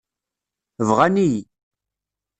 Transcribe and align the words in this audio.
Bɣan-iyi. 0.87 1.41